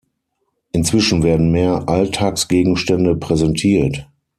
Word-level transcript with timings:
Inzwischen 0.71 1.21
werden 1.21 1.51
mehr 1.51 1.87
Alltagsgegenstände 1.87 3.15
präsentiert. 3.15 4.07